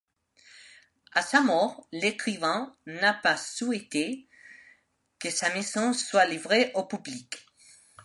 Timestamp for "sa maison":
5.29-5.93